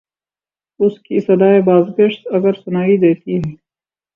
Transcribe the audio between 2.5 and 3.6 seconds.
سنائی دیتی ہے۔